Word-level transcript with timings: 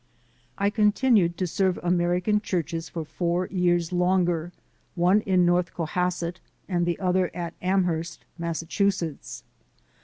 I 0.57 0.71
continued 0.71 1.37
to 1.37 1.45
serve 1.45 1.79
American 1.83 2.41
churches 2.41 2.89
for 2.89 3.05
four 3.05 3.45
years 3.51 3.91
longer, 3.93 4.51
one 4.95 5.21
at 5.27 5.37
North 5.37 5.75
Cohasset 5.75 6.39
and 6.67 6.87
the 6.87 6.99
other 6.99 7.29
at 7.35 7.53
Amherst, 7.61 8.25
Massachusetts. 8.35 9.43